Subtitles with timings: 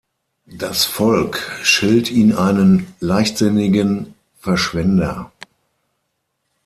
[0.47, 5.31] Das Volk schilt ihn einen leichtsinnigen Verschwender.